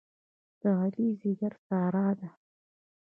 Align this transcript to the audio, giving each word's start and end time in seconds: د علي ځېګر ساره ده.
د 0.59 0.61
علي 0.79 1.07
ځېګر 1.19 1.53
ساره 1.65 2.07
ده. 2.19 2.29